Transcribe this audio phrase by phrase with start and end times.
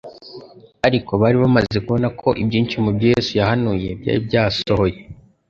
[0.87, 4.97] ariko bari bamaze kubona ko ibyinshi mu byo Yesu yahanuye byari byasohoye.